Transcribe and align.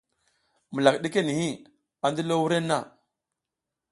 Mulak 0.71 0.95
ɗike 1.01 1.21
niʼhi, 1.27 1.49
a 2.03 2.07
ndilo 2.11 2.33
wurenna. 2.41 2.77